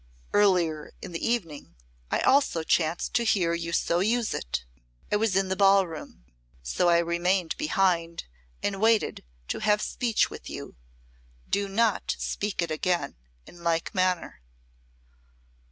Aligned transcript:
Earlier 0.33 0.93
in 1.03 1.11
the 1.11 1.23
evening 1.23 1.75
I 2.09 2.21
also 2.21 2.63
chanced 2.63 3.13
to 3.13 3.23
hear 3.23 3.53
you 3.53 3.71
so 3.71 3.99
use 3.99 4.33
it; 4.33 4.65
I 5.11 5.15
was 5.17 5.35
in 5.35 5.49
the 5.49 5.55
ball 5.55 5.85
room. 5.85 6.25
So 6.63 6.89
I 6.89 6.97
remained 6.97 7.55
behind 7.57 8.25
and 8.63 8.81
waited 8.81 9.23
to 9.49 9.59
have 9.59 9.79
speech 9.79 10.27
with 10.27 10.49
you. 10.49 10.75
Do 11.47 11.69
not 11.69 12.15
speak 12.17 12.63
it 12.63 12.71
again 12.71 13.15
in 13.45 13.63
like 13.63 13.93
manner." 13.93 14.41